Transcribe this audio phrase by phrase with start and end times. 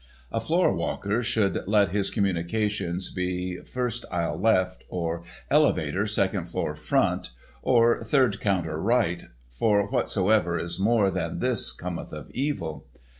[0.31, 6.73] A floor walker should let his communications be "first aisle left," or "elevator, second floor
[6.75, 7.29] front,"
[7.61, 12.87] or "third counter right," for whatsoever is more than this cometh of evil.